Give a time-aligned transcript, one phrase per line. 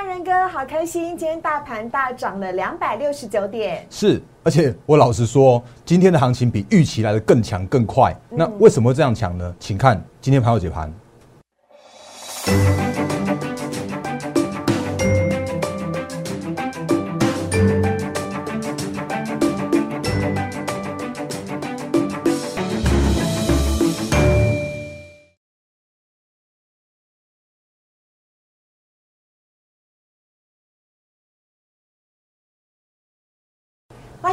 [0.00, 1.14] 大人哥，好开心！
[1.14, 8.16] 今天大盘大涨了两百六十九点，是，而且我老实说，今天的行情比预期来的更强更快。
[8.30, 9.54] 那为什么会这样强呢？
[9.60, 10.90] 请看今天盘后解盘。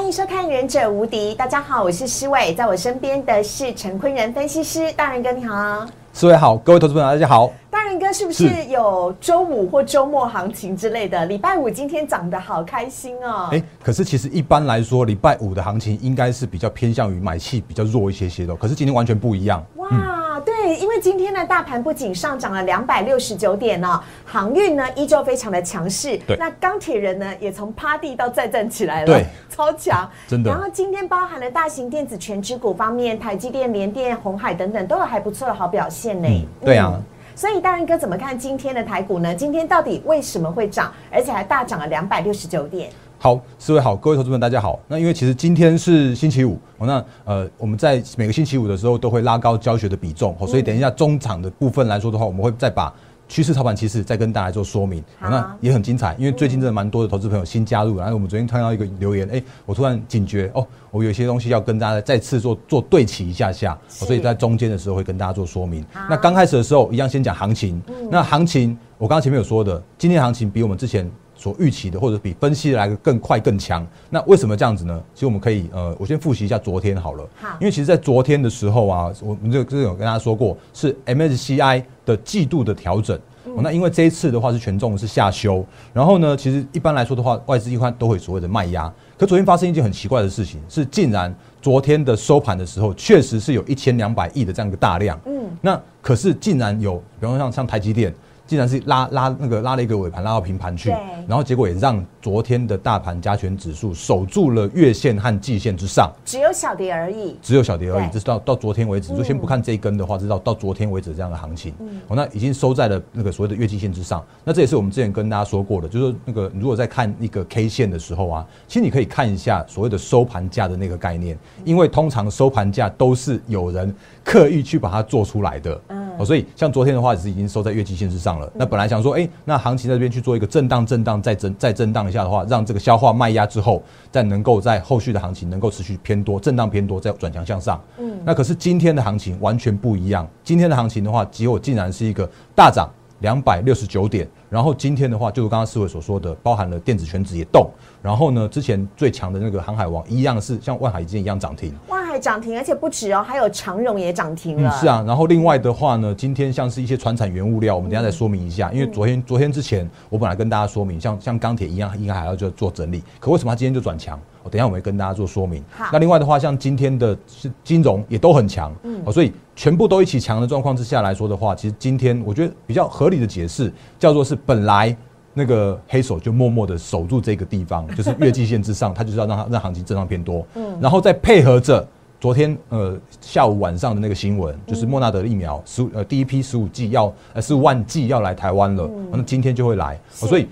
[0.07, 1.33] 迎收看《忍者无敌》。
[1.35, 4.89] 大家好，我是施伟，在我身边的是陈坤仁分析师。
[4.93, 7.51] 大仁哥你好，施伟好，各位投资朋友大家好。
[7.69, 11.25] 大仁哥是不是有周五或周末行情之类的？
[11.25, 13.49] 礼拜五今天涨得好开心哦。
[13.51, 19.61] 哎，可是其实一般来说，礼拜五的行情应该是比较偏向于买气比较弱一些些的，可是今天完全不一样。
[19.91, 20.39] 哇！
[20.45, 26.17] 对，因为今天呢大盘不仅上涨了两百六十九点呢，航运呢依旧非常的强势。
[26.27, 30.51] 对，那钢铁人呢也从趴地到再站起来了，对，超强，真的。
[30.51, 36.47] 然后今天包含了大型电子全指股方面，台积电、联电、红海等等都有还不错的好表现呢。
[36.63, 36.93] 对啊，
[37.35, 39.33] 所以大人哥怎么看今天的台股呢？
[39.33, 42.89] 今天到底为什么会涨，而且还大涨了两百六十九点？
[43.19, 44.79] 好，四位好，各位投资们大家好。
[44.87, 52.93] 那因为其实今天是星期五，那呃我们在每个星期五的时候都会拉高教学的比重，所以等一下中场的部分来说的话，我们会再把
[53.27, 55.03] 趋势操盘趋势再跟大家做说明。
[55.19, 65.83] 那也很精彩，因为最近真的蛮多的投资朋友新加入，然后我们昨天看到一个留言，哎，我突然警觉哦，我有些东西要跟大家再次做做对齐一下下，所以在中间的时候会跟大家做说明。
[66.07, 71.09] 那刚开始的时候一样先讲行情，那行情我刚刚前面有说的，今天行情比我们之前。
[71.37, 75.01] 所预期的，或者比分析来的更快更强，那为什么这样子呢？
[75.13, 77.23] 其实我们可以，呃，我先复习一下昨天好了。
[77.39, 83.17] 好，因为其实，在昨天的时候啊，我们这这有跟大家说过，是 MSCI 的季度的调整。
[83.59, 88.91] 那因为这一次的话是权重是下修，然后呢，其实一般来说的话，外资一般都会所谓的卖压。
[89.17, 95.19] 可昨天发生一件很奇怪的事情，是竟然昨天的收盘的时候，确实是有一千两百亿的这样一个大量。
[95.25, 98.13] 嗯，那可是竟然有，比方说像像台积电。
[98.47, 100.89] 竟然是拉拉那个拉了一个尾盘拉到平盘去，
[101.27, 108.07] 然后结果也让昨天的大盘加权指数守住了月线和季线之上，只有小跌而已，只有小跌而已。
[108.11, 111.73] 这是到到昨天为止，就先不看这一根的话，知道到昨天为止这样的行情，
[112.07, 114.23] 哦，那已经收在了那个所谓的月季线之上。
[114.45, 123.93] 那这也是我们之前跟大家说过的，就是那个如果在看一个 K 线的时候啊，其实你可以看一下所谓的收盘价的那个概念，因为通常收盘价都是有人
[124.23, 125.81] 刻意去把它做出来的。
[126.17, 128.51] 哦，所以像昨天的话，也是已经收在月季线之上了。
[128.55, 137.81] 那本来想说，哎，那行情那边去做一个震荡、震荡再震、再震荡一下的话，让这个消化卖压之后，再能够在后续的行情能够持续偏多、震荡偏多，再转强向上。
[137.99, 140.27] 嗯，那可是今天的行情完全不一样。
[140.43, 142.89] 今天的行情的话，结果竟然是一个大涨
[143.19, 144.27] 两百六十九点。
[144.49, 147.69] 然后今天的话，就是刚刚四位所说的，包含了电子全指也动。
[148.01, 151.73] 然后呢，之前最强的那个航海王一样是像万海今天一样涨停。
[151.89, 154.71] 万海涨停，而且不止哦，还有长荣也涨停了。
[154.79, 158.71] 是啊，然后另外的话呢，今天像是一些船产原物料，我们等下再说明一下。
[158.71, 163.03] 因为昨天昨天之前，我本来跟大家说明，像像钢铁一样，应该还要做做整理。
[163.19, 164.17] 可为什么它今天就转强？
[164.47, 165.61] 我等下我会跟大家做说明。
[165.91, 174.95] 那另外的话，像今天的是金融也都很强，嗯，所以全部都一起强的状况之下来说的话，其实今天我觉得比较合理的解释叫做是本来
[175.33, 181.85] 那个黑手就默默的守住这个地方， 就是月季线之上，他就是要让它让行情正常偏多，嗯，然后再配合着。
[182.19, 190.47] 昨天呃下午晚上的那个新闻，就是莫纳德疫苗十五呃第一批十五剂要呃十五万剂要来台湾了，那今天就会来，所以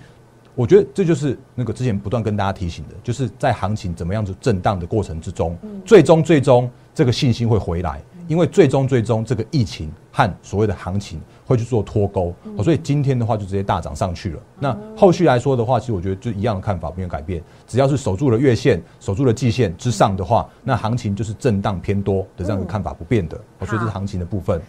[0.55, 8.01] 我觉得这就是那个之前不断跟大家提醒的，就是在行情怎么样子震荡的过程之中，最终最终这个信心会回来。
[8.27, 12.33] 因为最终最终这个疫情和所谓的行情会去做脱钩，
[12.63, 14.39] 所以今天的话就直接大涨上去了。
[14.59, 23.39] 那后续来说的话，其实我觉得就一样的看法没有改变，只要是守住了月线、守住了季线之上的话，那行情就是震荡偏多的这样的看法不变的。
[23.59, 24.59] 我觉得这是行情的部分。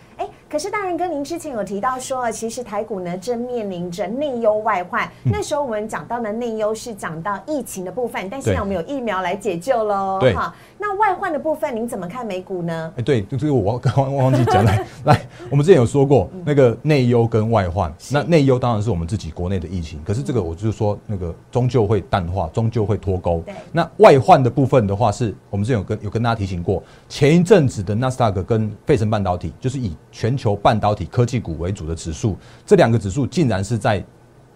[0.49, 5.11] 可是大人哥，您之前有提到说，其实台股呢正面临着内忧外患。
[5.25, 10.19] 那时候我们讲到的内忧是讲到疫情的部分，但现在我们有疫苗来解救喽。
[10.21, 12.93] 对，好，那外患的部分，您怎么看美股呢？
[12.97, 17.93] 哎，对，这个我刚刚 忘记讲来 来，我们之前有说过那个内忧跟外患。
[18.11, 23.43] 那内忧当然是我们自己国内的疫情，可是这个我就是说那个终究会淡化，终究会脱钩。
[23.47, 34.05] 对，那外患的部分的话，是我们之前有跟有跟大家提醒过，前一阵子的纳斯达克跟费城半导体，就是以全球半导体科技股为主的指数，这两个指数竟然是在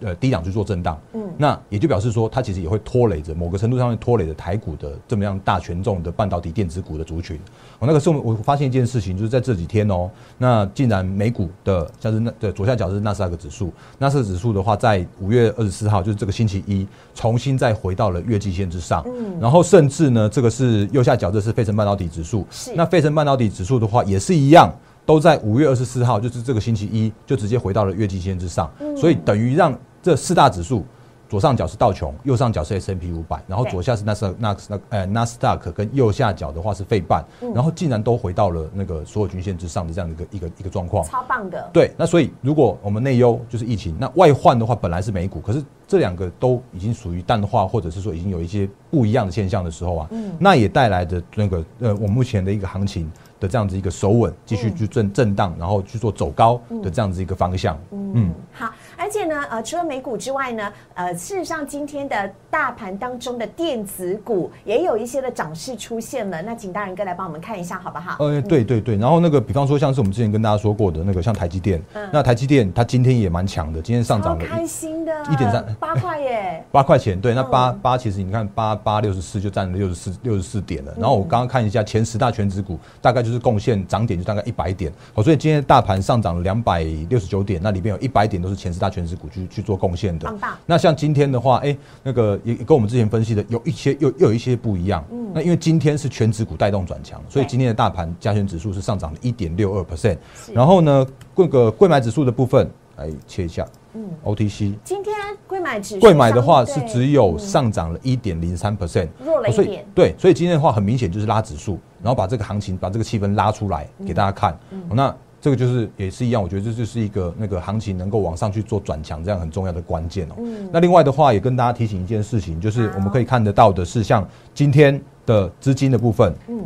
[0.01, 7.37] 呃低档去做震荡，嗯，那也就表示说它其实也会拖累着某个程度上面拖累着台股的这么样大权重的半导体电子股的族群。
[7.79, 22.73] 哦，那个时候我发现一件事情，就是在这几天哦，那竟然美股的像是那对左下角是纳斯达克指数，纳斯达克指数的话，在五月二十四号就是这个星期一，重新再回到了月季线之上，嗯，然后甚至呢，这个是右下角这是费城半导体指数，是。
[22.75, 24.73] 那费城半导体指数的话也是一样。
[25.07, 30.85] 都在五月二十四号，就是这个星期一，就直接回到了月季线之上，所以等于让这四大指数
[31.29, 37.25] 左上角是道琼，右上角是 S M P 五百，然后左下是纳斯纳斯呃纳斯达克，跟右下角的话是费半，
[37.55, 41.71] 然后竟然都回到了那个所有均线之上的这样的一个一个一个状况，超棒的。
[41.73, 50.09] 对，那所以如果我们内忧就是疫情，那外患的话本来是美股，可是这两个都已经属于淡化，或者是说已经有一些不一样的现象的时候啊，
[50.39, 53.09] 那也带来的那个呃我目前的一个行情。
[53.41, 57.75] 的这样子一个手稳，继续去震震荡，然后去做走高的这样子一个方向。
[57.91, 66.43] 嗯，好，而且呢，呃，除了美股之外呢，呃，事实上今天的大盘当中的电子股也有一些的涨势出现了。
[66.43, 68.17] 那请大人哥来帮我们看一下，好不好？
[68.25, 68.97] 呃，对对对。
[68.97, 77.19] 然后那个，比方说像是我们之前跟大家说过的那个，像台积电，嗯那台积电它今天也蛮强的，今天上涨了，开心的，一点三八块耶， 八块钱。
[77.19, 80.93] 对，那八八其实你看八八六十四就占了六十四六十四点了。
[80.99, 84.01] 然后我刚刚看一下前十大全指股，大概就是贡献涨。
[84.11, 90.33] 点就大概一百点，好，所以今天大盘上涨了两百六十九点，那里面有一百点都是前十大全值股去去做贡献的。
[90.67, 95.05] 那像今天的话，哎，那个也跟我们之前分析的有一些又又有一些不一样。
[95.11, 100.17] 嗯，那因为今天是全指股带动转强，所以今天的大盘加权指数是上涨了一点六二 percent。
[100.53, 103.67] 然后呢，贵个贵买指数的部分来切一下。
[103.93, 105.13] 嗯，OTC 今天
[105.49, 109.85] 贵买指贵买的话是只有上涨了一点零三 percent，弱了一点。
[109.93, 114.57] 对，所以今天的话很明显就是拉指数，然后把这个行情把这个气氛拉出来给大家看。
[114.71, 120.35] 嗯那这个就是也是一样，我觉得这就是一个那个行情能够往上去做转强这样很重要的关键哦。
[120.71, 126.35] 那另外的话也跟大家提醒一件事情，就是我们可以看得到的是像今天的资金的部分。
[126.49, 126.61] 嗯。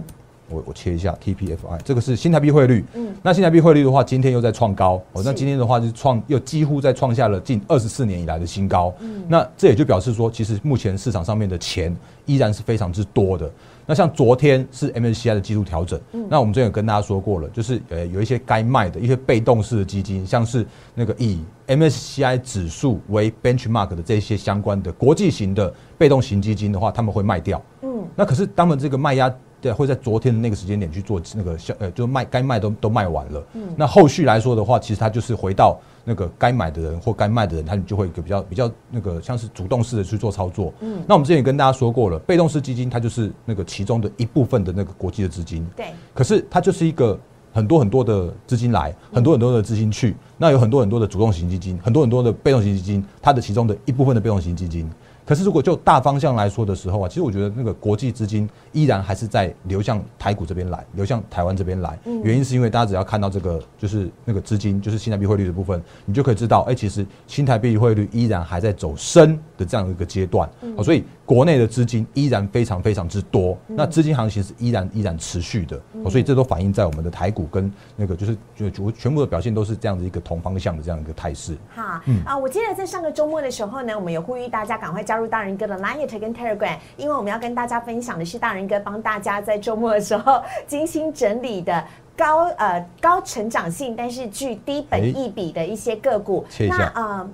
[0.51, 2.85] 我我切一下 TPFI，这个是新台币汇率。
[2.93, 5.03] 嗯，那新台币汇率的话，今天又在创高。
[5.15, 8.93] 哦，那今天的话就创又几乎在创下了近二十四年以来的新高。
[9.01, 13.51] 嗯，那这也就表示说，其实目前市场上面的钱依然是非常之多的。
[13.87, 27.63] 那像昨天是 MSCI 的季度调整，那我们之前有跟大家说过了，就是呃有一些该卖的一些被动式的基金，像是那个以 MSCI 指数为 benchmark 的这些相关的国际型的被动型基金的话，他们会卖掉。
[27.83, 29.35] 嗯，那可是他们这个卖压。
[29.65, 33.43] 对，会在昨天的那个时间点去做那个销，呃，就卖该卖都都卖完了。
[33.55, 40.71] 嗯，那后续来说的话，其实它就是回到那个该买的人或该卖的人，他就会比较比较那个像是主动式的去做操作。
[40.81, 45.67] 嗯，那我们之前也跟大家说过了，被动式基金它就是那个其中的一部分的那个国际的资金。
[45.75, 47.19] 对，可是它就是一个
[47.51, 54.91] 很多很多的资金来，很多很多的资金去，那有很多很多的主动型基金，很多很多的被动型基金，它的其中的一部分的被动型基金。
[55.27, 61.99] 可是，如果就大方向来说的时候啊，其实我觉得那个国际资金依然还是在流向台股这边来，流向台湾这边来。
[62.23, 70.47] 原因是因为大家只要看到这个，就是那个资金，就是新台币汇率的部分，你就可以知道，哎，其实新台币汇率依然还在走升的这样一个阶段。
[70.77, 75.81] 哦所以国内的资金依然非常非常之多，那资金行情是依然依然持续的。
[76.11, 81.57] 所以这都反映在我们的台股跟那个就是就全全部的表现都是这样子一个同方向的这样一个态势。
[81.75, 85.15] 好，啊，我记得在上个周末的时候呢，我们有呼吁大家赶快加。
[85.15, 91.85] 入大人哥的 Line 跟 Telegram，因为我们要跟大家分享的是大人哥帮大家在周末的时候精心整理的
[92.17, 96.45] 高呃高成长性，但是具低本益比的一些个股。
[96.69, 97.31] 那呃。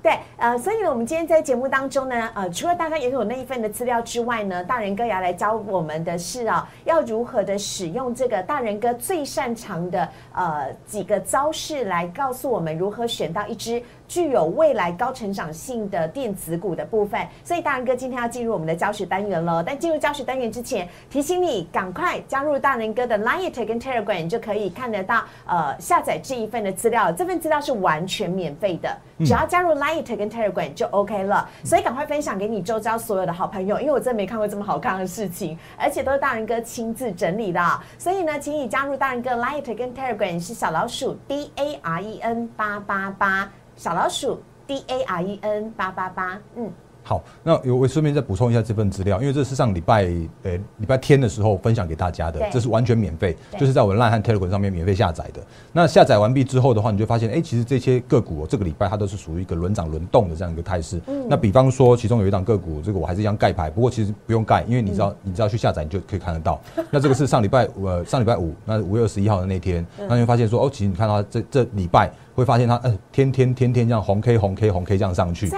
[0.00, 17.20] 对，呃，所以呢，我们今天在节目当中呢，呃，除了大家也有那一份的资料之外呢，大人哥也要来教我们的是啊，要如何的使用这个大人哥最擅长的呃几个招式来告诉我们如何选到一支具有未来高成长性的电子股的部分。
[17.44, 29.46] 所以大仁哥今天要进入我们的教学单元了，但进入教学单元之前，提醒你赶快加入大仁哥的 Lite 跟 Telegram，就可以看得到呃下载这一份的资料，这份资料是完全免费的，只要。
[29.48, 37.60] 加入 Light 跟 Telegram 就 OK 了，所以赶快分享给你周遭所有的好朋友，因为我真的没看过这么好看的事情，而且都是大仁哥亲自整理的，
[37.98, 45.70] 所以呢，请你加入大仁哥 Light 跟 Telegram 是小老鼠 D A R E N 八八八，小老鼠 D A R E N
[45.70, 46.72] 八八八，嗯。
[47.08, 50.04] 好，那我顺便再补充一下这份资料，因为这是上礼拜
[50.42, 55.40] 呃礼拜天的时候分享给大家的，这是完全免费，就是在我的 Line 和 Telegram 上面免费下载的。
[55.72, 61.00] 那下载完毕之后的话，你就发现，哎，其实这些个股这个礼拜它都是属于一个轮涨轮动的这样一个态势。
[61.30, 66.60] 那比方说，其中有一档个股，这个我还是一样盖牌，不过其实不用盖，因为你知道，你知道去下载你就可以看得到。
[66.90, 75.48] 那这个是上礼拜呃上礼拜五，那五月二十一号的那天，那你会发现说，哦，其实你看到这这礼拜会发现它，呃，天天天天这样红 K 红 K 红 K 这样上去。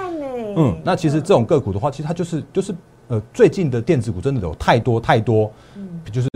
[0.57, 2.75] 嗯，那其实这种个股的话，其实它就是就是
[3.09, 6.29] 呃，最近的电子股真的有太多太多，嗯，就是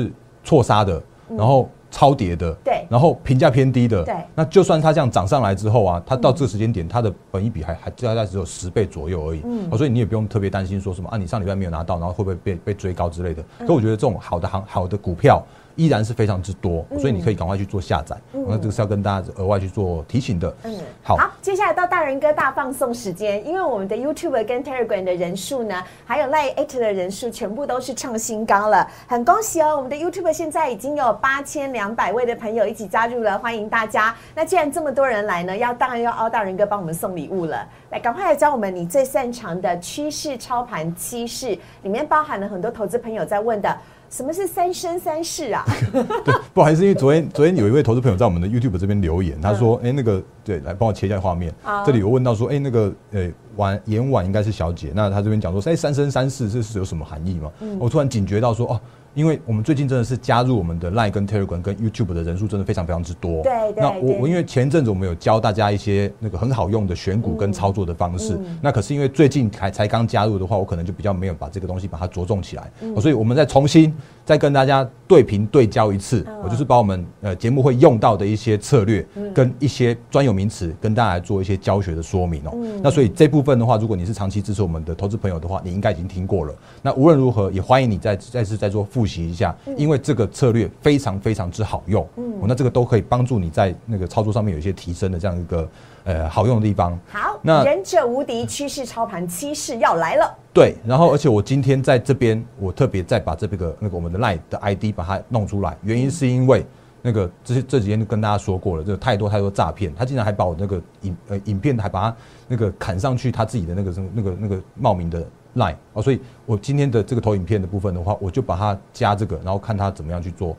[0.42, 1.02] 错杀的，
[1.37, 4.14] 然后超跌的，对，然后评价偏低的，对。
[4.35, 13.44] 那就算它这样涨上来之后啊，它到这个时间点，它的本益比还还大概只有十倍左右而已，嗯，所以你也不用特别担心说什么啊，你上礼拜没有拿到，然后会不会被被追高之类的。
[13.66, 15.44] 可我觉得这种好的行好的股票。
[15.76, 18.16] 依然是非常之多，所以你可以赶快去做下载。
[18.33, 20.54] 那这个是要跟大家额外去做提醒的。
[20.64, 21.16] 嗯，好。
[21.16, 28.87] 好，接下来到大人哥大放送时间，因为我们的 YouTube 跟 Telegram 的人数呢，还有 Line Eight 的人数，全部都是创新高了。
[29.07, 34.14] 很恭喜哦，我们的 YouTube 现在已经有八千两百位的朋友一起加入了，欢迎大家。
[34.35, 37.66] 那既然这么多人来呢，要当然要凹大人哥帮我们送礼物了。
[37.90, 43.76] 来，赶快来教我们你最擅长的趋势操盘趋势，里面包含了很多投资朋友在问的。
[44.14, 45.64] 什么是三生三世啊？
[46.25, 51.52] 对，不好意思，因为昨天昨天有一位投资朋友在我们的 YouTube 这边留言，他说：“哎，那个对，来帮我切一下画面。
[51.85, 57.50] 这里有问到说：哎，那个呃，婉颜婉应该是小姐，那他这边讲说：哎，三生三世这是有什么含义吗？
[57.80, 58.80] 我突然警觉到说：哦。”
[59.14, 63.42] 因为我们最近真的是加入我们的 Line 跟 Telegram 跟 YouTube 的人数真的非常非常之多。
[63.42, 63.83] 对对。
[63.83, 73.94] 那我我因为前一阵子我们有教大家一些那个很好用的选股跟操作的方式，嗯那可是因为最近才才刚加入的话，我可能就比较没有把这个东西把它着重起来，所以我们再重新
[74.25, 82.56] 再跟大家对频对焦一次，我就是把我们呃节目会用到的一些策略跟一些专有名词跟大家来做一些教学的说明哦。
[82.83, 86.54] 那所以这部分的话，如果你是长期支持我们的投资朋友的话，你应该已经听过了。
[86.83, 89.55] 那无论如何，也欢迎你再再次再做复习一下。
[89.77, 95.69] 因为这个策略非常非常之好用，嗯，那这个都可以帮助你在那个操作上面有一些提升的这样一个
[96.05, 96.99] 呃好用的地方。
[97.09, 100.39] 好，那忍者无敌趋势操盘趋势要来了。
[100.53, 106.65] 对，然后而且我今天在这边，我特别再把这个那个我们的 Line 的 ID 把它弄出来，原因是因为
[107.03, 115.27] 那个这些这几天就跟大家说过了，这个太多太多诈骗，他竟然还把我那个影呃影片还把它那个砍上去他自己的那个什么那个那个冒名的。
[115.57, 120.57] Line 哦，所以我今天的这个投影片的部分的话，我就把它加这个，然后看它怎么样去做。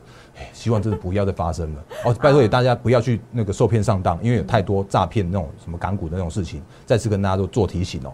[0.52, 2.14] 希望这是不要再发生了哦！
[2.20, 6.62] 拜托也大家不要去那个受骗上当，因为有太多诈骗那种什么港股的那种事情。
[6.84, 8.12] 再次跟大家都做提醒哦。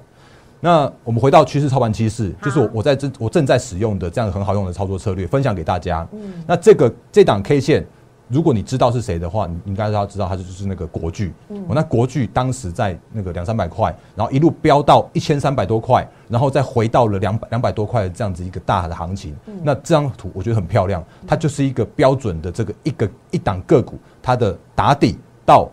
[0.61, 6.07] 那我们回到趋势操盘趋势，就是我我在正我正在使用的这样很好用的操作策略，分享给大家。
[6.13, 7.85] 嗯，那这个这档 K 线。
[8.33, 11.35] 如果你知道是谁的话，你应该要知道他就是那个国巨。
[11.69, 19.37] 我那国巨当时在那个两三百块，然后一路飙到一千三百多块，然后再回到了两百两百多块的这样子一个大的行情。
[19.63, 25.69] 那这张图我觉得很漂亮，它就是一个标准的这个一个一档个股，它的打底到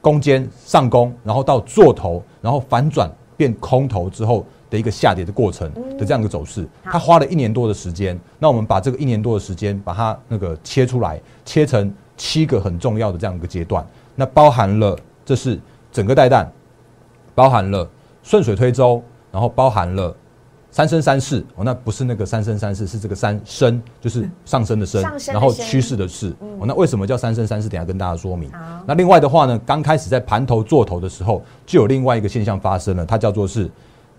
[0.00, 4.46] 攻坚上攻，然后到做头，然后反转变空头之后。
[4.70, 8.18] 的一个下跌的过程的这样一个走势，它花了一年多的时间。
[8.38, 13.86] 那我们把这个一年多的时间，把它那个切出来，切成七个很重要的这样一个阶段。
[14.14, 15.58] 那包含了这是
[15.90, 16.50] 整个带弹，
[17.34, 17.88] 包含了
[18.22, 20.14] 顺水推舟，然后包含了
[20.70, 26.66] 三生三世哦，那不是那个三生三世，是这个三升，就是上升的升，然后趋势的势哦。
[26.66, 27.68] 那为什么叫三生三世？
[27.70, 28.50] 等下跟大家说明。
[28.86, 33.70] 那另外的话呢，刚开始在盘头做头的时候，就有另外一个现象发生了，它叫做是。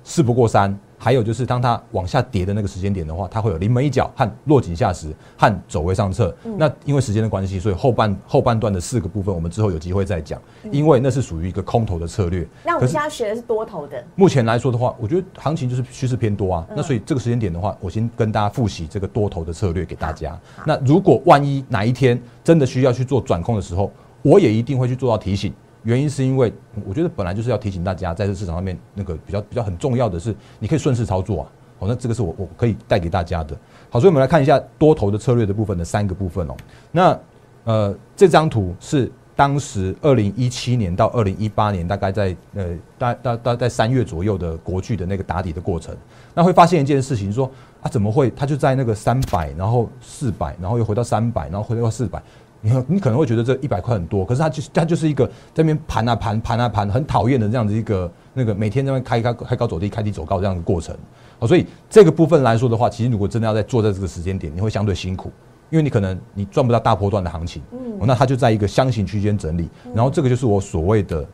[0.10, 6.36] 事不过三，还有就是当它往下跌的那个时间点的话，它会有临门一脚和落井下石和走位上策。
[6.58, 10.42] 那因为时间的关系，所以后半后半段的四个部分，我们之后有机会再讲。
[10.72, 12.44] 因为那是属于一个空头的策略。
[12.66, 14.04] 那我们现在学的是多头的。
[14.16, 16.68] 目前来说的话，我觉得行情就是趋势偏多啊。
[16.76, 20.36] 那所以这个时间点的话，我先跟大家复习这个多头的策略给大家。
[20.66, 23.92] 那如果万一哪一天真的需要去做转空的时候，
[24.24, 25.54] 我也一定会去做到提醒。
[25.84, 26.54] 原因是因为
[26.86, 31.52] 我觉得本来就是要提醒大家，在这市场上面那个比较比较很重要的是，你可以顺势操作啊。
[31.80, 33.56] 好，那这个是我我可以带给大家的。
[33.90, 36.56] 好，所以我们来看一下多头的策略的部分的三个部分哦。
[36.92, 37.18] 那
[37.64, 42.66] 呃，这张图是当时二零一七年到二零一八年，大概在呃
[42.98, 45.96] 大大大在三月左右的国剧的那个打底的过程。
[46.34, 47.50] 那会发现一件事情，说
[47.82, 48.30] 啊怎么会？
[48.32, 52.22] 它就在那个三百，然后四百，然后又回到三百，然后回到四百。
[52.62, 60.96] 你你可能会觉得这一百块很多，可是它就它就是一个在那边盘啊盘盘啊盘，很讨厌的这样子一个那个每天在那边开开开高走低，开低走高这样的过程。
[61.40, 65.32] 好，所以这个部分来说的话，其实如果真的要在做在这个时间点，你会相对辛苦，
[65.70, 67.62] 因为你可能你赚不到大波段的行情。
[67.72, 71.26] 嗯，那它就在一个箱型区间整理，然后这个就是我所谓的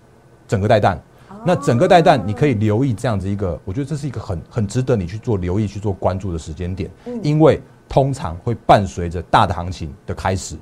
[0.48, 1.02] 整个带弹。
[1.48, 6.90] 那整个带弹你可以留意这样子一个，我觉得这是一个很很值得你去做留意去做关注的时间点，
[7.22, 10.56] 因为通常会伴随着大的行情的开始。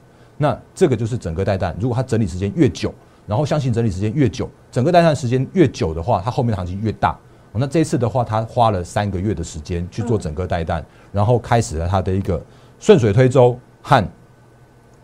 [0.44, 2.94] 那这个就是整个带弹，如果它整理时间越久，
[3.26, 7.18] 然后相信整理时间越久，整个带弹时间越久的话，它后面的行情越大。
[7.54, 12.44] 那这一次的话，它花了三个月的时间去做整个带弹，然后开始了它的一个
[12.78, 14.06] 顺水推舟和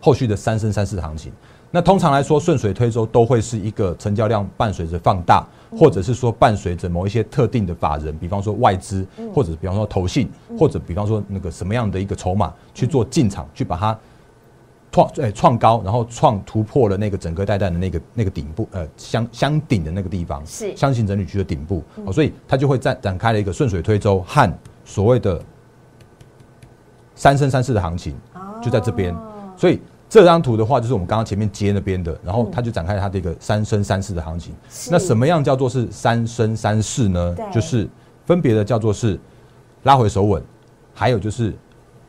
[0.01, 1.31] 后续的三升三四行情。
[1.71, 13.97] 那通常来说，顺水推舟都会是一个成交量伴随着放大，或者是说伴随着某一些特定的法人，比方说外资，或者比方说投信，或者比方说那个什么样的一个筹码去做进场，去把它。
[14.91, 24.51] 创诶创高，然后创突破了那个整个带弹的那个那个顶部，呃相相顶的那个地方，是箱型整理区的顶部，哦，所以它就会展展开了一个顺水推舟和
[24.83, 25.39] 所谓的
[27.15, 28.15] 三升三世的行情，
[28.61, 29.15] 就在这边。
[29.55, 29.79] 所以
[30.09, 34.55] 这张图的话，就是我们刚刚前面接那边的，然后它就展开它的一个三升三世的行情。
[34.89, 37.35] 那什么样叫做是三升三世呢？
[37.51, 37.87] 就是
[38.25, 39.19] 分别的叫做是
[39.83, 40.41] 拉回手稳，
[40.95, 41.53] 还有就是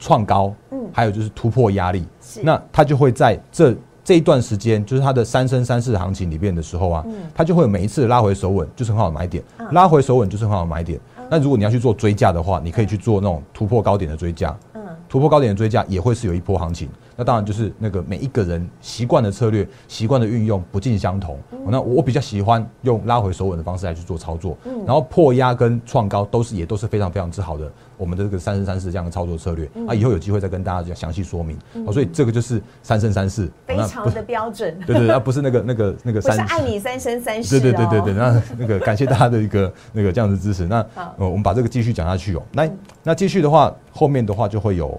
[0.01, 2.05] 创高，嗯，还有就是突破压力。
[2.43, 7.05] 那它就会在这这一段时间，就是它的三升三世行情里面的时候啊，
[7.35, 10.99] 它就会每一次拉回手稳，就是很好的买点；拉回手稳就是很好的买点。
[11.29, 14.57] 那如果你要去做追价的话，你可以去做那种突破高点的追价。
[14.75, 16.89] 嗯，突破高点的追价也会是有一波行情。
[17.21, 21.39] 那当然就是那个每一个人习惯的策略、习惯的运用不尽相同。
[21.69, 24.57] 那我比较喜欢用拉回手稳的方式来去做操作。
[24.65, 27.71] 嗯，然后破压跟创高都是也都是非常非常之好的。
[27.99, 31.59] 我们的这个三生三世这样的操作策略啊，以后有机会再跟大家讲详细说明。
[31.87, 34.75] 哦，所以这个就是三生三世，非常的标准。
[34.87, 37.61] 对对，那不是那个那个那个三，是爱你三生三世。
[37.61, 40.65] 对对对对对，那那个感谢大家的一个 那个这样的支持。
[40.65, 40.79] 那
[41.19, 42.43] 呃，我们把这个继续讲下去哦。
[42.53, 42.67] 那
[43.03, 44.99] 那继续的话，后面的话就会有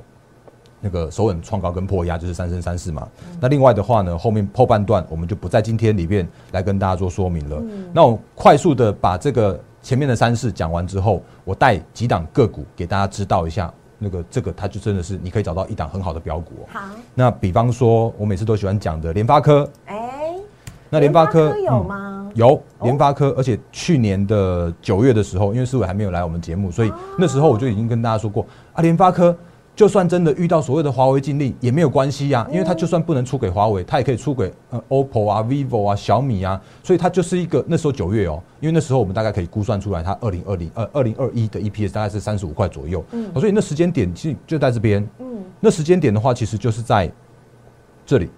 [0.81, 3.07] 那个首稳创高跟破压，就是三生三世嘛。
[3.39, 7.61] 那另外的话呢，后面后半段我们就不在今天里面来跟大家做说明了。
[7.93, 9.57] 那我快速的把这个。
[9.83, 13.73] 前面的三世讲完之后，我带几档个股给大家知道一下。
[13.97, 16.51] 那个这个它就真的是你可以找到一档很好的标股。
[16.71, 16.81] 好，
[17.15, 19.67] 那比方说，我每次都喜欢讲的联发科。
[19.87, 20.35] 哎，
[20.87, 22.29] 那联发科有吗？
[22.35, 29.35] 有联发科，而且去年的九月的时候，因为思伟还没有来我们节目，所以那时候我就已经跟大家说过啊，联发科。
[29.73, 45.25] 就算真的遇到所谓的华为禁令也没有关系呀，因为它就算不能出给华为，它也可以出给呃 OPPO 啊、vivo 啊、小米啊，所以它就是一个那时候九月哦，因为那时候我们大概可以估算出来，它二零二零呃二零二一的 EPS 大概是三十五块左右，嗯，所以那时间点其实就在这边，嗯，
[45.61, 47.09] 那时间点的话，其实就是在
[48.05, 48.29] 这里，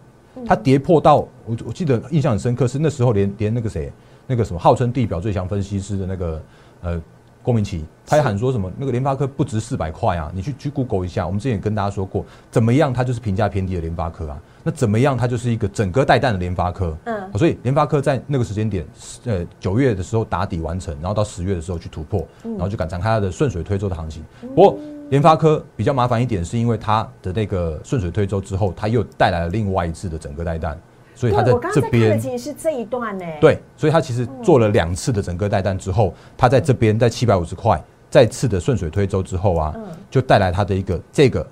[0.46, 3.92] 它跌破到我我记得印象很深刻是那时候连连那个谁
[4.28, 6.42] 那个什么号称地表最强分析师的那个
[6.82, 7.02] 呃。
[7.44, 10.32] 郭明奇，他也喊说什么那个联发科不值四百块啊？
[10.34, 14.42] 你去去 Google 一下，我们之前也跟大家说过，怎么样它就是评价偏低的联发科啊？
[14.64, 16.98] 那怎么样它就是一个整个带弹的联发科？
[17.04, 18.88] 嗯，所以联发科在那个时间点，
[19.26, 24.24] 呃九月的时候打底完成，然后到十月的时候去突破，然后就敢展开它的顺水推舟的行情。
[24.56, 24.78] 不过
[25.10, 30.80] 联发科比较麻烦一点，是因为它的那个顺水推舟之后，它又带来了另外一次的整个带弹。
[31.24, 33.26] 所以他在这边其实是这一段呢。
[33.40, 39.74] 对，所以他其实做了两次的整个带弹之后，他在这边在七百五十块再次的顺水推舟之后啊，
[40.12, 41.48] 就带来他的一个这个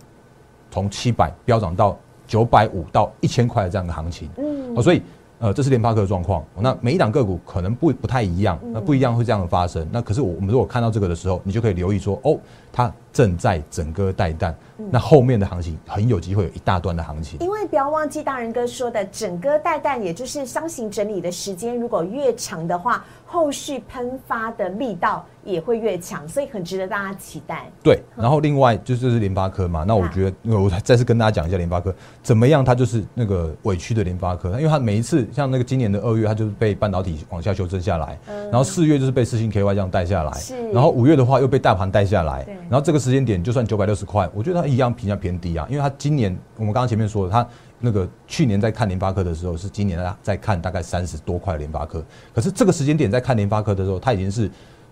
[0.70, 4.30] 从七百飙涨到九百五到一千块的这样的行情。
[4.38, 5.02] 嗯，哦，所以
[5.40, 6.44] 呃，这是联发科的状况。
[6.60, 9.88] 那每一档个股可能不不太一样，那不一样会这样的发生。
[9.90, 12.38] 那可是我我们如果看到这个的时候，你就可以留意说，哦，
[12.74, 14.56] 它正在整个带弹。
[14.90, 27.70] 那后面的行情很有机会有一大段的行情，因为不要忘记大人哥说的整个带弹，也就是箱型整理的时间，如果越长的话，后续喷发的力道也会越强，所以很值得大家期待。
[27.84, 31.94] 对，然后另外就是联发科嘛，那我觉得我再次跟大家讲一下联发科
[32.24, 40.32] 怎么样，它就是那个委屈的联发科，因为它每一次像那个今年的二月，它就是被半导体往下修正下来，然后四月就是被四星 KY 这样带下来，
[40.74, 44.72] 然后五月的话又被大盘带下来，然后这个时间点就算九百六十块，我觉得它。
[44.72, 47.46] 一样评价偏低啊，因为它今年我们刚刚前面说的，他
[47.82, 52.02] 那个去年在看联发科的时候，是今年在在看大概三十多块联发科，
[52.34, 54.50] 可是这个时间点在看联发科的时候，它已经是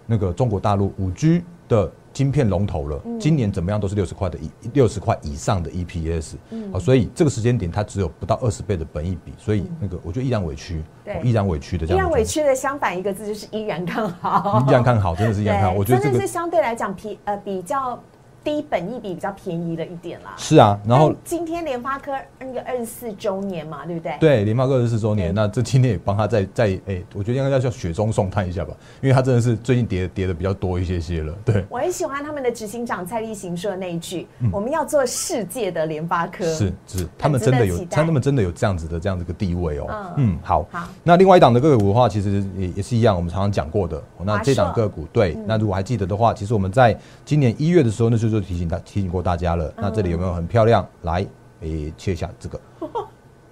[0.09, 2.99] 那个中国大陆五 G 的晶片龙头了。
[3.19, 6.33] 今年怎么样都是六十块的一六十块以上的 EPS，
[6.73, 10.81] 啊，所以这个时间点它只有不到二十倍的本益比，所以那个我觉得依然委屈，
[11.23, 11.99] 依然委屈的这样。
[11.99, 15.75] 依然委屈的相反一个字就是依然看好，依然看好，真的是依然看好。
[15.77, 17.97] 我觉得这个是相对来讲比呃比较。
[18.43, 20.33] 低本益比比较便宜了一点啦。
[20.37, 24.17] 是啊，然后今天联发科那个二十四周年嘛，对不对？
[24.19, 31.65] 对联发科二十四周年，那这今天也帮他再再哎，我觉得应该叫雪中送炭一下吧，因为他真的是最近跌跌的比较多一些些了，对。
[31.69, 39.87] 我很喜欢他们的执行长蔡立行说的那一句：“我们要做世界的联发科。”嗯是是，他们真的有他们真的有这样子的这样子个地位哦。
[39.89, 40.65] 嗯嗯，好。
[40.71, 43.97] 好那另外一档的个股的话，其实也也是一样，我们常常讲过的。
[44.17, 49.73] 哦那华这档硕个股，对，嗯那如果还记得的话，其实我们在今年一月的时候，那时候就提醒他提醒过大家了。
[49.77, 50.87] 那这里有没有很漂亮？
[51.03, 51.25] 来，
[51.61, 52.59] 诶，切一下这个，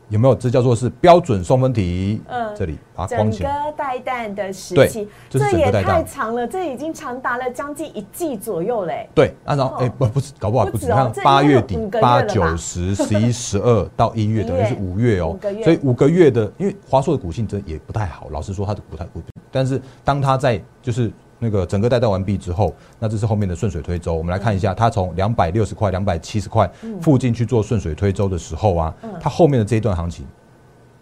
[0.09, 0.35] 有没有？
[0.35, 2.21] 这叫做是标准送分题。
[2.27, 3.65] 嗯这里把它整框起来。
[3.65, 9.07] 个带蛋的时对期，这是整也个带弹太长了，这已经长达了将近一季左右嘞。
[9.13, 24.13] 对，那，然后哦哎、不不是，搞不好不止，不止哦你看这应该有八月底八九十、十一、十二 到一月，等于是五月哦月，所以五个月的，因为华硕的股性真也不太好，老实说它的股太股，但是当它在就是那个整个带弹完毕之后，那这是后面的顺水推舟。
[24.13, 26.69] 我们来看一下，它从两百六十块、两百七十块
[27.01, 30.25] 附近去做顺水推舟的时候啊，它后面的这一段行情。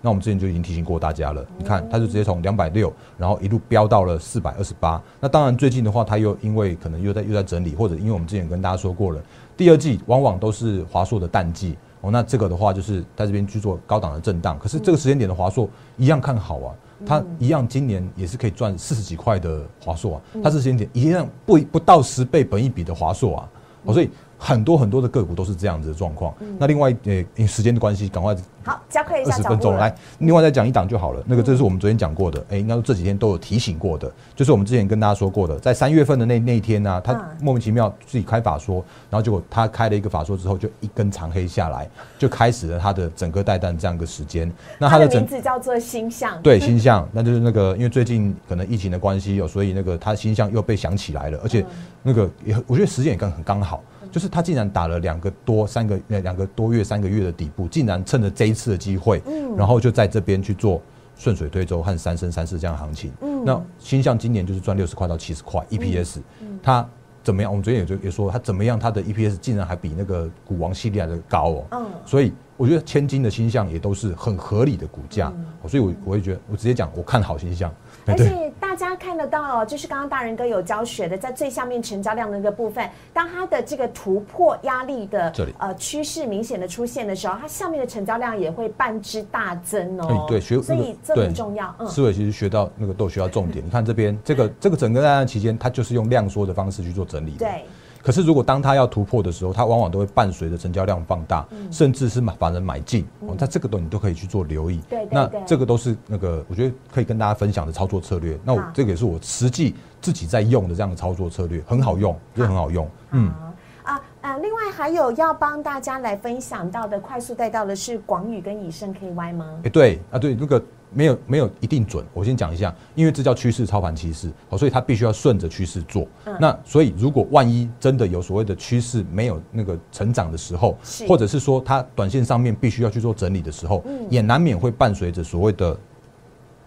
[0.01, 5.01] 那我们之前就已经提醒过大家了，你看，它就直接从两百六，然后一路飙到了四百二十八。
[5.19, 9.19] 那当然最近的话，它又因为可能又在又在整理，或者因为我们之前跟大家说过了，
[9.57, 12.11] 第二季往往都是华硕的淡季哦。
[12.11, 15.67] 那这个的话就是在这边去做高档的震荡，可是这个时间点的华硕
[15.97, 16.69] 一样看好啊，
[17.03, 23.49] 它一样今年也是可以赚四十几块的华硕啊，它这时间点一样不不到十倍本一比的华硕啊，
[23.93, 26.33] 所以很多很多的个股都是这样子的状况。
[26.57, 29.41] 那另外呃，因为时间的关系，赶快好，加快一二下二。
[29.43, 31.23] 十分钟来，另外再讲一档就好了。
[31.25, 44.51] 那个这是我们昨天讲过的，哎、应该说这几天都有提醒过的，就是我们之前跟大家说过的，在三月份的那那一天呢、他嗯莫名其妙自己开法说，然后结果他开了一个法说之后，就一根长黑下来，就开始了他的整个带弹这样一个时间。
[44.79, 46.41] 那他的名字叫做星象。
[46.41, 51.63] 对星象，那就是那个因为最近可能疫情的关系哦，所以那个他星象又被想起来了，而且
[52.01, 53.83] 那个也我觉得时间也刚很刚好，
[54.15, 59.21] 就是他竟然打了两个多三个呃两个多月三个月的底部，竟然趁着这一次的机会，
[59.57, 60.81] 然后就在这边去做
[61.17, 63.11] 顺水推舟和三升三四这样的行情。
[63.43, 66.19] 那星象今年就是赚六十块到七十块 EPS，
[66.63, 66.87] 它。
[67.25, 67.51] 怎么样？
[67.51, 68.79] 我们昨天也就也说，它怎么样？
[68.79, 71.65] 它的 EPS 竟然还比那个股王系列的高哦。
[71.71, 77.73] 嗯所以我觉得千金的星象也都是很合理的股价，哦所以我我也觉得，我直接讲，我看好星象。
[78.05, 90.07] 哎而且大家看得到哦，就是刚刚大人哥有教学的，在最下面成交量的那个部分，当它的这个突破压力的呃趋势明显的出现的时候，它下面的成交量也会半之大增哦。
[90.09, 91.73] 哎对学所以这很重要。
[91.79, 93.65] 嗯，思维其实学到那个都有学到重点。
[93.65, 97.39] 你看这边这个这个整个在那期间，它就是用量缩的方式去做整理的。
[97.39, 97.65] 对。
[98.05, 103.03] 可是如果当它要突破的时候，它往往都会伴随着成交量放大，甚至是买法人买进。
[103.21, 104.79] 哦，那这个都你都可以去做留意。
[104.87, 108.37] 对对那对这个都是那个我觉得可以跟大家分享的操作策略。
[108.43, 112.87] 那我好这个也是我实际自己在用的这样的操作策略，很好用，真的很好用。
[113.09, 113.27] 嗯。
[113.29, 113.53] 啊
[113.85, 119.45] 啊呃，另外还有要帮大家来分享到的，快速带到的是广宇跟以盛 KY 吗？
[119.63, 120.61] 哎、对啊，对，那个
[120.95, 122.03] 没有没有一定准。
[122.13, 126.07] 我先讲一下，因为这叫趋势操盘趋势，好，所以它必须要顺着趋势做。
[126.25, 130.77] 嗯那所以如果万一真的有所谓的趋势没有那个成长的时候，
[131.07, 135.77] 或者是说它短线上面必须要去做整理的时候，嗯也难免会伴随着所谓的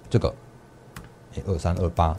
[0.09, 0.33] 这个
[1.47, 2.15] 二三二八。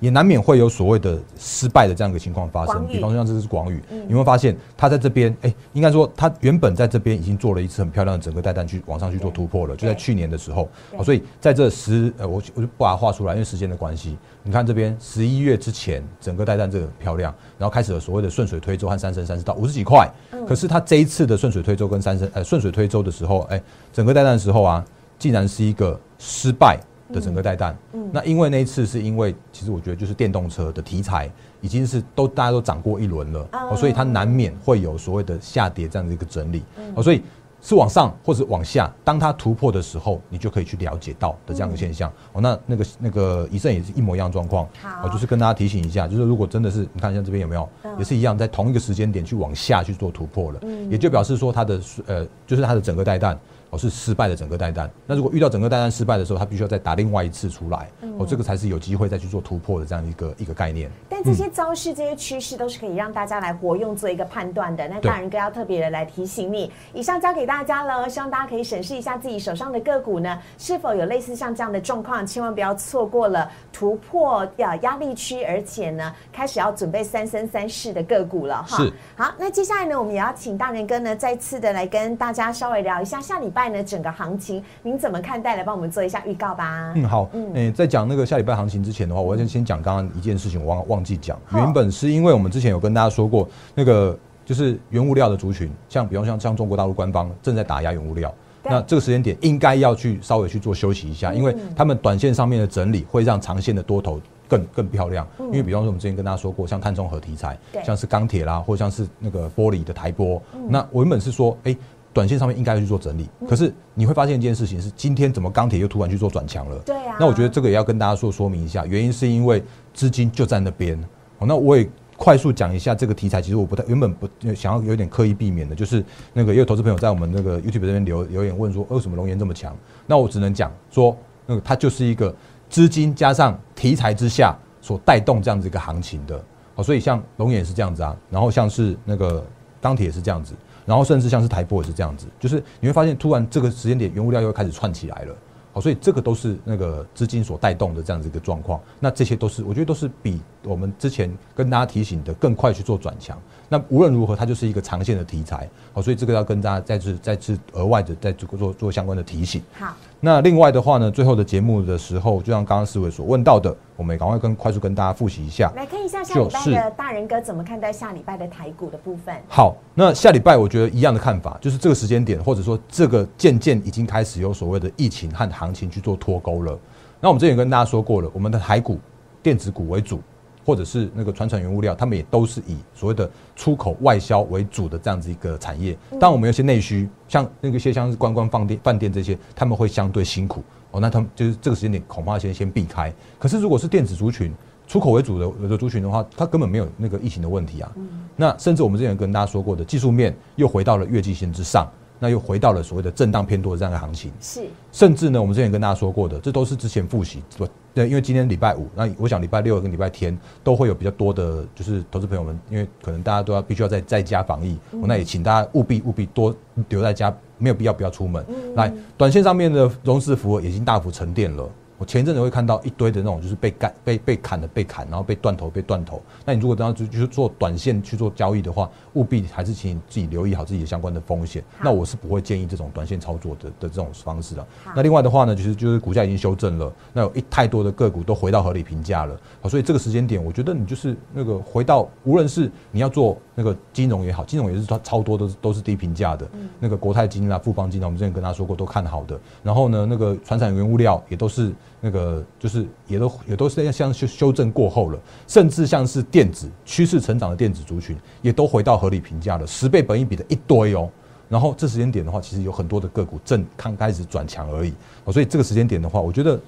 [0.00, 4.04] 也难免会有所谓的失败的这样一个情况发生，比方说像这是广宇，嗯。
[4.08, 10.98] 你会发现他在这边，哎、应该说他原本在这边已经做了一次很漂亮的整个带弹去往上去做突破了，就在去年的时候，对。
[10.98, 14.16] 好，所以在这十呃，我我就不把它画出来，因为时间的关系。
[14.44, 20.08] 你看这边十一月之前，整个带弹这个很漂亮，然后开始了所谓的顺水推舟和三升三十到五十几块。
[20.32, 20.46] 嗯。
[20.46, 23.60] 可是他这一次的顺水推舟跟三升呃顺水推舟的时候，哎、
[23.92, 24.84] 整个带弹的时候啊，
[25.18, 26.78] 竟然是一个失败
[27.12, 27.76] 的整个带弹。
[27.92, 36.62] 嗯那因为那一次是因为其实我觉得就是电动车的题材已经是都大家都涨过一轮了，所以它难免会有所谓的下跌这样的一个整理。
[36.94, 37.22] 哦，所以
[37.60, 42.10] 是往上或者往下，当它突破的时候，你就可以去了解到的这样的现象。
[42.32, 44.66] 哦，那那个那个以盛也是一模一样的状况。
[44.80, 53.38] 好哦，就是跟大家提醒一下，就是如果真的是你看像这边有没有，嗯也是一样，在同一个时间点去往下去做突破了，嗯也就表示说它的呃，就是它的整个带弹。
[53.70, 54.90] 哦，是失败的整个带单。
[55.06, 57.90] 那如果遇到整个带单失败的时候，他必须要再打另外一次出来。
[58.18, 60.90] 嗯哦，这个才是有机会再去做突破的这样一个一个概念。
[61.08, 64.88] 但这些招式、这些趋势都是可以让大家来活用做一个判断的。
[64.88, 78.78] 那大人哥要特别的来提醒你，以上交给大家了，希望大家可以审视一下自己手上的个股呢，是否有类似像这样的状况，千万不要错过了突破呀压力区，而且呢开始要准备三生三世的个股了哈。
[78.78, 78.92] 是。
[79.16, 85.58] 好，那接下来呢，我们也要请大人哥呢再次的来跟大家稍微聊一下下礼拜呢整个行情，您怎么看待？
[85.58, 86.92] 来帮我们做一下预告吧。
[86.94, 91.38] 嗯，好，嗯嗯，在讲那个下礼拜行情之前的话，我要先先讲刚刚一件事情，我忘忘记讲。
[91.54, 98.32] 原本是因为我们之前有跟大家说过，那个就是原物料的族群，像比方像像中国大陆官方正在打压原物料，
[98.64, 105.26] 那这个时间点应该要去稍微去做休息一下，因为他们短线上面的整理会让长线的多头更更漂亮。
[105.38, 111.76] 因为比方说我们之前跟大家说过，像碳中和题材，像是钢铁啦，或者像是那个玻璃的台玻，那我原本是说，哎。
[112.12, 116.78] 短线上面应该去做整理，可是你会发现一件事情是，今天怎么钢铁又突然去做转强了？
[116.80, 117.16] 对啊。
[117.20, 120.98] 那我觉得这个也要跟大家说说明一下，原因是因为资金就在那边。
[121.38, 123.40] 好，那我也快速讲一下这个题材。
[123.40, 129.76] 其实我不太原本不想要有点刻意避免的，就是那个也有投资朋友在我们那个 YouTube 这边留留言问说，为什么龙岩这么强？
[130.06, 131.16] 那我只能讲说，
[131.46, 132.34] 那个它就是一个
[132.68, 136.42] 资金加上题材之下所带动这样子一个行情的。
[136.74, 139.44] 好，所以像龙岩是这样子啊，然后像是那个
[139.80, 140.54] 钢铁也是这样子。
[140.88, 145.34] 然后甚至像是台波也是这样子，就是你会发现突然这个时间点原物料又开始串起来了，
[145.74, 148.80] 好，所以这个都是那个资金所带动的这样子一个状况。
[148.98, 153.38] 那这些都是我觉得都是比我们之前跟大家提醒的更快去做转强。
[153.68, 159.62] 那无论如何，它就是一个长线的题材，好，所以这个要跟大家再次再次额外的再做做做相关的提醒。
[159.78, 159.94] 好。
[160.20, 165.70] 那另外的话呢，最后的节目的时候，就像刚刚四位所问到的，我们也赶快跟快速跟大家复习一下。
[165.76, 169.32] 来看一下下礼拜的大人哥怎么看待下礼拜的台股的部分。
[169.48, 176.76] 好，那下礼拜我觉得一样的看法，就是这个时间点，或者说这个渐渐已经开始有所谓的疫情和行情去做脱钩了。
[177.20, 178.98] 那我们之前跟大家说过了，我们的台股
[179.40, 180.20] 电子股为主。
[180.68, 185.96] 或者是那个传承原物料，他们也都是以所谓的出口外销为主的这样子一个产业。
[186.20, 191.00] 但我们有些内需，像那个些像是观光饭店、饭店这些，他们会相对辛苦哦。
[191.00, 193.10] 那他们就是这个时间点，恐怕先先避开。
[193.38, 194.52] 可是如果是电子族群、
[194.86, 197.90] 出口为主的的族群的话，它根本没有那个疫情的问题啊。
[198.36, 201.90] 那甚至我们之前跟大家说过的技术面，又回到了月季线之上。
[202.20, 216.54] 那又回到了所谓的震荡偏多的这样的行情，是，甚至呢，我们之前跟大家说过的，这都是之前复习，不，对，因为今天礼拜五，那我想礼拜六跟礼拜天都会有比较多的，就是投资朋友们，因为可能大家都要必须要在在家防疫，那也请大家务必务必多
[216.88, 218.44] 留在家，没有必要不要出门。
[218.76, 221.68] 来，短线上面的融资幅已经大幅沉淀了。
[221.98, 226.22] 我前一阵子会看到一堆的那种，就是被干、被被砍的被砍，然后被断头被断头。
[226.44, 231.62] 那你如果等下就就是做短线去做交易的话，务必还是请你自己留意好自己的相关的风险。
[231.82, 234.64] 那我是不会建议这种短线操作的的这种方式的。
[234.94, 239.36] 那另外的话呢，其实就是股价已经修正了，那有一太多的个股都回到合理评价了。
[239.60, 246.48] 好，所以这个时间点，我觉得你就是那个回到，无论是你要做那个金融也好，金融也是超超多都是都是低评价的。
[246.78, 249.36] 那个国泰金啊、富邦金啊，我们之前跟他说过都看好的。
[249.64, 251.74] 然后呢，那个船产原物料也都是。
[252.00, 261.10] 那个就是也都也都是要像修修正过后了，甚至像是电子趋势成长的电子族群，也都回到合理评价了，十倍本益比的一堆哦。
[261.48, 264.92] 然后这时间点的话，其实有很多的个股正刚开始转强而已，
[265.32, 266.60] 所以这个时间点的话，我觉得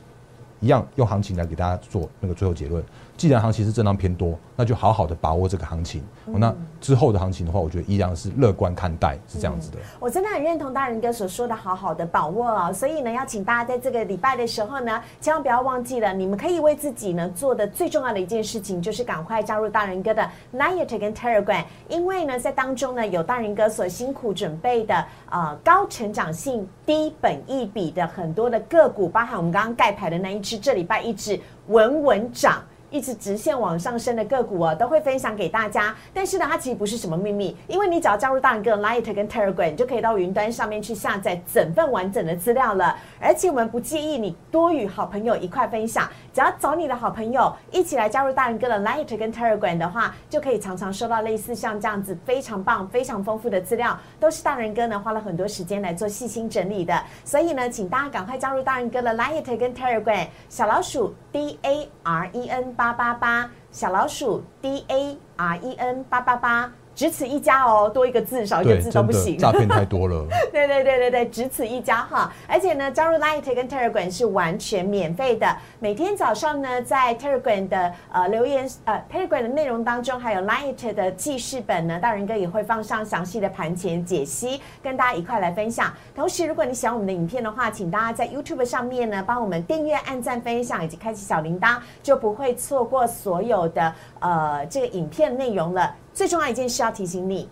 [0.59, 2.83] 一样用行情来给大家做那个最后结论。
[3.21, 6.03] 既然行情是震荡偏多，那就好好的把握这个行情。
[6.25, 9.77] 那之后的行情的话，我觉得依然是乐观看待，是这样子的。
[9.99, 12.73] 我真的很认同大人哥所说的，好好的把握哦。
[12.73, 32.65] 所以呢，要请大家在这个礼拜的时候呢，千万不要忘记了，你们可以为自己呢做的最重要的一件事情，就是赶快加入大人哥的 n i a t 跟 Telegram，因为呢，在当中呢有大人哥所辛苦准备的呃高成长性、低本益比的很多的个股，包含我们刚刚盖牌的那一只，这礼拜一只稳稳涨。
[32.91, 35.95] 一直直线往上升的个股哦，都会分享给大家。
[36.13, 42.97] 但是呢，它其实不是什么秘密，因为你只要加入大人哥 Light 跟 Telegram，你就可以到云端上面去下载整份完整的资料了。
[43.21, 57.01] 而且我们不介意你多与好朋友一块分享，只要找你的好朋友一起来加入大人哥的 Light 跟 Telegram 的话，就可以常常收到类似像这样子非常棒、非常丰富的资料，都是大人哥呢花了很多时间来做细心整理的。
[57.25, 62.71] 所以呢，请大家赶快加入大人哥的 Light 跟 Telegram，小老鼠 D A R E N。
[62.81, 66.73] 八八八小老鼠 D A R E N 八八八。
[66.95, 69.39] 只此一家哦，多一个字少一个字都不行。
[69.39, 70.27] 诈骗太多了。
[70.53, 72.31] 对对对对对，只此一家哈。
[72.47, 75.57] 而且呢，加入 Light 跟 Telegram 是完全免费的。
[75.79, 85.93] 每天早上呢，在 Telegram 的呃留言呃 Telegram 的内容当中，还有 Light 的记事本呢，大仁哥也会放上详细的盘前解析，跟大家一块来分享。
[86.15, 95.95] 同时，如果你喜欢我们的影片的话，请大家在 YouTube 上面呢，帮我们订阅、按赞、分享以及开启小铃铛，就不会错过所有的呃这个影片内容了。
[96.15, 97.49] 最重要一件事要提醒你，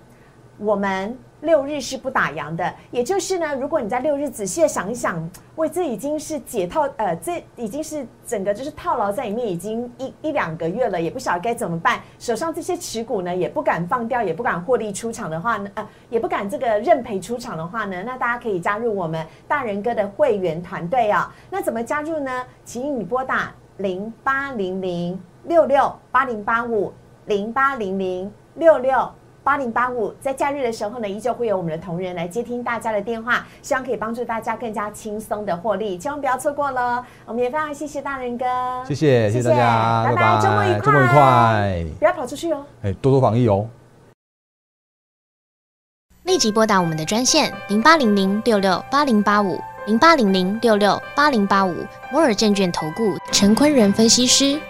[0.59, 2.74] 我们六日是不打烊的。
[2.90, 12.00] 也就是呢，如果你在六日仔细的想一想，喂，这已经是解套，呃，这已经是整个就是套牢在里面，已经一一两个月了，也不晓得该怎么办。
[12.18, 21.33] 手上这些持股呢，也不敢放掉，也不敢获利出场的话呢，呃，也不敢这个认赔出场的话呢，那大家可以加入我们大人哥的会员团队啊。
[21.48, 22.44] 那怎么加入呢？
[22.64, 26.92] 请你拨打零八零零六六八零八五
[27.27, 28.31] 零八零零。
[28.55, 29.09] 六六
[29.44, 30.12] 八零八五。
[30.20, 37.07] 在假日的时候呢，依旧会有我们的同仁来接听大家的电话，希望可以帮助大家更加轻松的获利，千万不要错过了。
[37.24, 38.44] 我们也非常谢谢大人哥，
[38.85, 43.64] 谢谢谢谢大家，拜拜，周末愉快，周末愉快，不要跑出去哦，哎，多多防疫哦。
[46.24, 51.72] 立即拨打我们的专线零八零零六六八零八五零八零零六六八零八五
[52.11, 54.61] 摩尔证券投顾陈坤仁分析师。